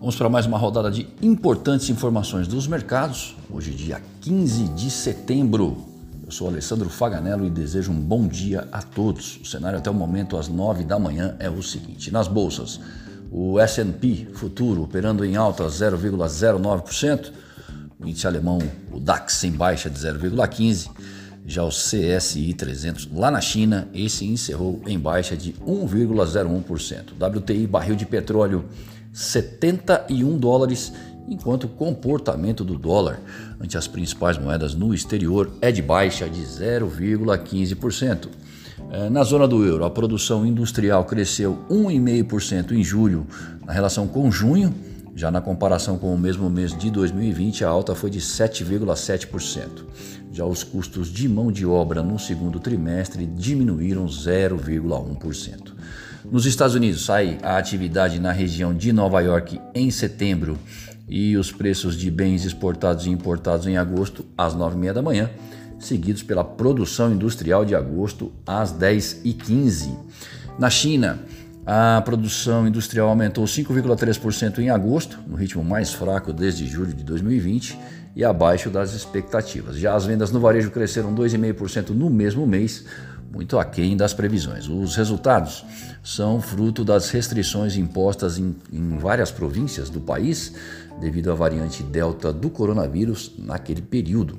[0.00, 3.36] Vamos para mais uma rodada de importantes informações dos mercados.
[3.50, 5.76] Hoje, dia 15 de setembro.
[6.24, 9.38] Eu sou Alessandro Faganello e desejo um bom dia a todos.
[9.42, 12.80] O cenário até o momento, às 9 da manhã, é o seguinte: nas bolsas,
[13.30, 17.30] o SP futuro operando em alta 0,09%,
[18.00, 18.58] o índice alemão,
[18.90, 20.88] o DAX, em baixa de 0,15%.
[21.44, 27.12] Já o CSI 300 lá na China, esse encerrou em baixa de 1,01%.
[27.18, 28.64] WTI barril de petróleo
[29.12, 30.92] 71 dólares,
[31.28, 33.20] enquanto o comportamento do dólar
[33.60, 38.28] ante as principais moedas no exterior é de baixa de 0,15%.
[38.90, 43.26] É, na zona do euro, a produção industrial cresceu 1,5% em julho
[43.64, 44.74] na relação com junho.
[45.14, 49.84] Já na comparação com o mesmo mês de 2020, a alta foi de 7,7%.
[50.32, 55.72] Já os custos de mão de obra no segundo trimestre diminuíram 0,1%.
[56.24, 60.58] Nos Estados Unidos, sai a atividade na região de Nova York em setembro
[61.08, 65.30] e os preços de bens exportados e importados em agosto às 9h30 da manhã,
[65.78, 69.96] seguidos pela produção industrial de agosto às 10h15.
[70.58, 71.20] Na China,
[71.64, 77.78] a produção industrial aumentou 5,3% em agosto, no ritmo mais fraco desde julho de 2020
[78.14, 79.76] e abaixo das expectativas.
[79.76, 82.84] Já as vendas no varejo cresceram 2,5% no mesmo mês,
[83.32, 84.68] muito aquém das previsões.
[84.68, 85.64] Os resultados
[86.02, 90.52] são fruto das restrições impostas em, em, várias províncias do país
[91.00, 94.38] devido à variante Delta do coronavírus naquele período.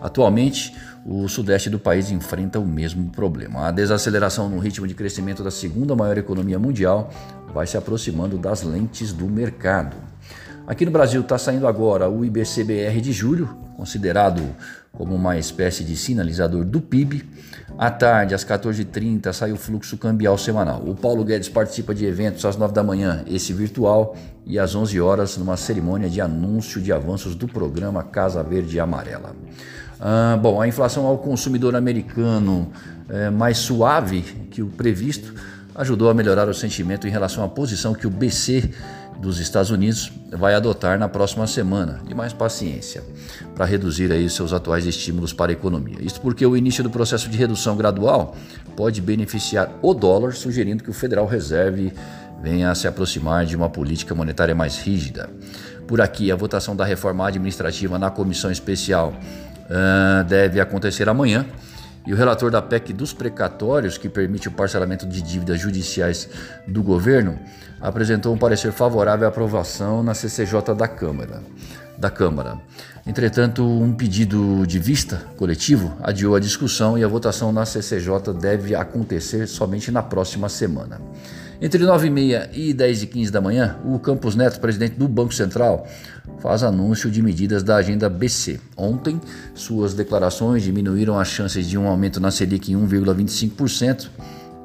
[0.00, 3.66] Atualmente, o sudeste do país enfrenta o mesmo problema.
[3.66, 7.10] A desaceleração no ritmo de crescimento da segunda maior economia mundial
[7.54, 9.96] vai se aproximando das lentes do mercado.
[10.66, 14.42] Aqui no Brasil está saindo agora o IBCBR de julho, considerado
[14.90, 17.24] como uma espécie de sinalizador do PIB.
[17.78, 20.82] À tarde, às 14h30, sai o fluxo cambial semanal.
[20.84, 25.00] O Paulo Guedes participa de eventos às 9 da manhã, esse virtual, e às 11
[25.00, 29.36] horas, numa cerimônia de anúncio de avanços do programa Casa Verde e Amarela.
[30.00, 32.72] Ah, bom, a inflação ao consumidor americano
[33.08, 35.32] é mais suave que o previsto
[35.76, 38.70] ajudou a melhorar o sentimento em relação à posição que o BC
[39.20, 43.02] dos Estados Unidos vai adotar na próxima semana, de mais paciência,
[43.54, 45.96] para reduzir aí seus atuais estímulos para a economia.
[46.00, 48.36] Isso porque o início do processo de redução gradual
[48.76, 51.92] pode beneficiar o dólar, sugerindo que o Federal Reserve
[52.42, 55.30] venha a se aproximar de uma política monetária mais rígida.
[55.86, 59.14] Por aqui, a votação da reforma administrativa na comissão especial
[59.64, 61.46] uh, deve acontecer amanhã.
[62.06, 66.28] E o relator da PEC dos precatórios, que permite o parcelamento de dívidas judiciais
[66.66, 67.38] do governo,
[67.80, 71.42] apresentou um parecer favorável à aprovação na CCJ da Câmara.
[71.98, 72.58] Da Câmara.
[73.06, 78.74] Entretanto, um pedido de vista coletivo adiou a discussão e a votação na CCJ deve
[78.74, 81.00] acontecer somente na próxima semana.
[81.60, 85.86] Entre 9h30 e 10h15 da manhã, o Campos Neto, presidente do Banco Central,
[86.38, 88.60] faz anúncio de medidas da agenda BC.
[88.76, 89.18] Ontem,
[89.54, 94.08] suas declarações diminuíram as chances de um aumento na Selic em 1,25%,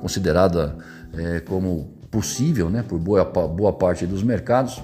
[0.00, 0.76] considerada
[1.12, 4.82] é, como possível né, por boa, boa parte dos mercados,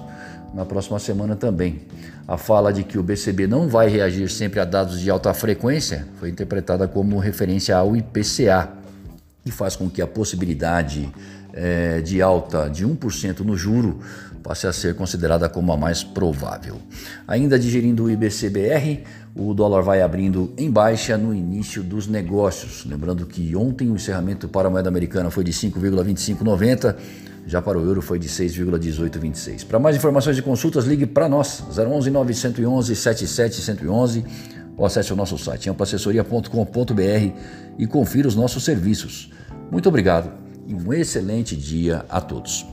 [0.53, 1.87] na próxima semana também.
[2.27, 6.07] A fala de que o BCB não vai reagir sempre a dados de alta frequência
[6.19, 8.85] foi interpretada como referência ao IPCA,
[9.45, 11.07] e faz com que a possibilidade
[11.55, 13.99] é, de alta de 1% no juro
[14.43, 16.77] passe a ser considerada como a mais provável.
[17.27, 19.03] Ainda digerindo o IBCBR,
[19.35, 22.85] o dólar vai abrindo em baixa no início dos negócios.
[22.85, 26.95] Lembrando que ontem o encerramento para a moeda americana foi de 5,2590,
[27.47, 29.65] já para o euro foi de 6,1826.
[29.65, 34.25] Para mais informações e consultas, ligue para nós, 011 911 7711
[34.77, 37.39] ou acesse o nosso site amploassessoria.com.br
[37.79, 39.31] e confira os nossos serviços.
[39.71, 42.65] Muito obrigado e um excelente dia a todos.